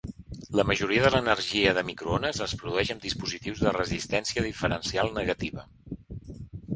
[0.59, 5.67] La majoria de l'energia de microones es produeix amb dispositius de resistència diferencial negativa.